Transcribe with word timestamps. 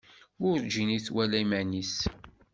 Werǧin 0.41 0.89
i 0.97 0.99
twala 1.05 1.37
iman-is. 1.43 1.95